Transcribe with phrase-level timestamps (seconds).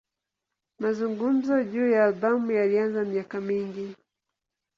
[0.79, 3.95] Mazungumzo juu ya albamu yalianza miaka mingi.